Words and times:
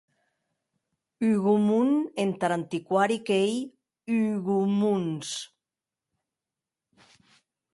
Hougomont 1.25 1.91
entar 2.23 2.51
antiquari 2.55 3.17
qu’ei 3.27 3.53
Hugomons. 4.09 5.29